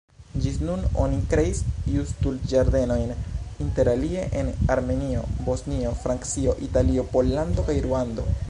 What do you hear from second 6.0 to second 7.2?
Francio, Italio,